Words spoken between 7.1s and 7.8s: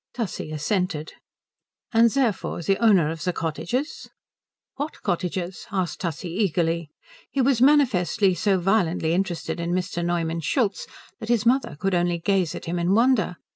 He was